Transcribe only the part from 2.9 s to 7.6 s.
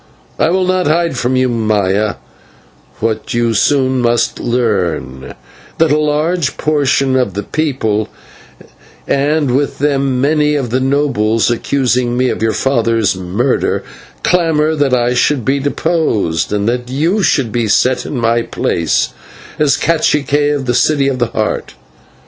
what you must soon learn, that a large portion of the